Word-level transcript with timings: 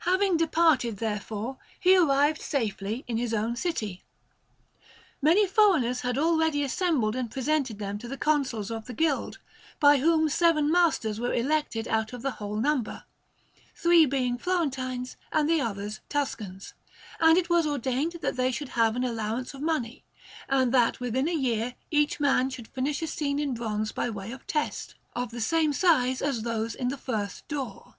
Having 0.00 0.36
departed, 0.36 0.98
therefore, 0.98 1.56
he 1.80 1.96
arrived 1.96 2.42
safely 2.42 3.02
in 3.08 3.16
his 3.16 3.32
own 3.32 3.56
city. 3.56 4.04
Many 5.22 5.46
foreigners 5.46 6.02
had 6.02 6.18
already 6.18 6.62
assembled 6.62 7.16
and 7.16 7.30
presented 7.30 7.78
themselves 7.78 8.02
to 8.02 8.08
the 8.08 8.18
Consuls 8.18 8.70
of 8.70 8.84
the 8.84 8.92
Guild, 8.92 9.38
by 9.80 9.96
whom 9.96 10.28
seven 10.28 10.70
masters 10.70 11.18
were 11.18 11.32
elected 11.32 11.88
out 11.88 12.12
of 12.12 12.20
the 12.20 12.32
whole 12.32 12.56
number, 12.56 13.04
three 13.74 14.04
being 14.04 14.36
Florentines 14.36 15.16
and 15.32 15.48
the 15.48 15.62
others 15.62 16.00
Tuscans; 16.10 16.74
and 17.18 17.38
it 17.38 17.48
was 17.48 17.66
ordained 17.66 18.16
that 18.20 18.36
they 18.36 18.52
should 18.52 18.68
have 18.76 18.96
an 18.96 19.04
allowance 19.04 19.54
of 19.54 19.62
money, 19.62 20.04
and 20.46 20.74
that 20.74 21.00
within 21.00 21.26
a 21.26 21.32
year 21.32 21.74
each 21.90 22.20
man 22.20 22.50
should 22.50 22.68
finish 22.68 23.00
a 23.00 23.06
scene 23.06 23.38
in 23.38 23.54
bronze 23.54 23.92
by 23.92 24.10
way 24.10 24.30
of 24.30 24.46
test, 24.46 24.96
of 25.16 25.30
the 25.30 25.40
same 25.40 25.72
size 25.72 26.20
as 26.20 26.42
those 26.42 26.74
in 26.74 26.88
the 26.88 26.98
first 26.98 27.48
door. 27.48 27.94